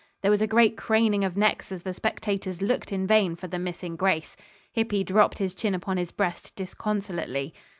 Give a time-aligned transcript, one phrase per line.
[0.23, 3.59] There was a great craning of necks as the spectators looked in vain for the
[3.59, 4.35] missing Grace.
[4.71, 7.53] Hippy dropped his chin upon his breast disconsolately.